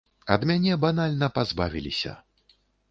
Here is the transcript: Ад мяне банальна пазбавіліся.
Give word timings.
Ад 0.35 0.45
мяне 0.51 0.71
банальна 0.85 1.31
пазбавіліся. 1.37 2.19